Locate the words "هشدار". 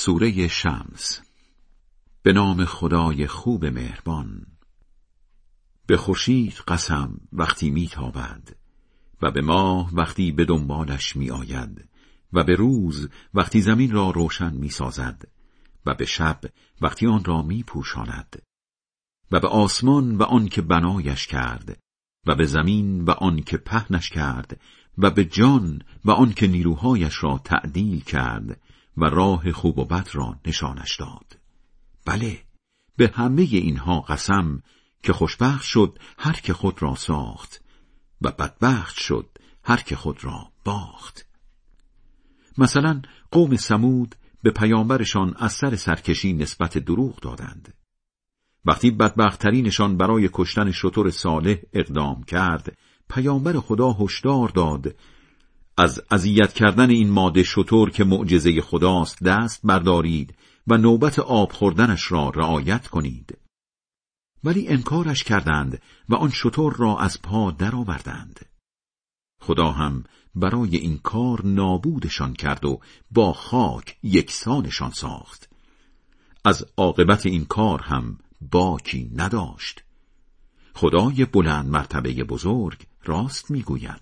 53.92-54.48